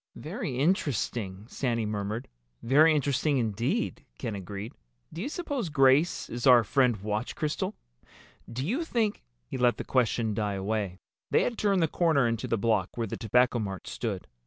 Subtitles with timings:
[0.17, 2.27] "Very interesting," Sandy murmured.
[2.63, 4.73] "Very interesting indeed," Ken agreed.
[5.13, 7.75] "Do you suppose Grace is our friend Watch Crystal?
[8.51, 10.97] Do you think—?" He let the question die away.
[11.29, 14.25] They had turned the corner into the block where the Tobacco Mart stood.